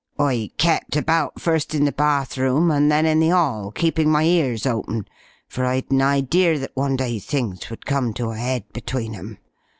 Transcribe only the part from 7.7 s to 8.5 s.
come to a